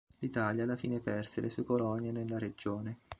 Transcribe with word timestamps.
L'Italia 0.17 0.63
alla 0.63 0.75
fine 0.75 0.99
perse 0.99 1.41
le 1.41 1.51
sue 1.51 1.63
colonie 1.63 2.09
nella 2.11 2.39
regione. 2.39 3.01